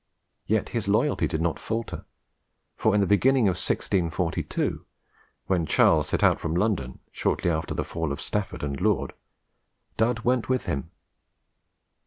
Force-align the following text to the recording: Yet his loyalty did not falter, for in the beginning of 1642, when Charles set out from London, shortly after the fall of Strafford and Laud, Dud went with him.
Yet 0.47 0.69
his 0.69 0.87
loyalty 0.87 1.27
did 1.27 1.43
not 1.43 1.59
falter, 1.59 2.05
for 2.75 2.95
in 2.95 3.01
the 3.01 3.05
beginning 3.05 3.43
of 3.43 3.49
1642, 3.57 4.83
when 5.45 5.67
Charles 5.67 6.09
set 6.09 6.23
out 6.23 6.39
from 6.39 6.55
London, 6.55 6.97
shortly 7.11 7.51
after 7.51 7.75
the 7.75 7.85
fall 7.85 8.11
of 8.11 8.19
Strafford 8.19 8.63
and 8.63 8.81
Laud, 8.81 9.13
Dud 9.97 10.21
went 10.21 10.49
with 10.49 10.65
him. 10.65 10.89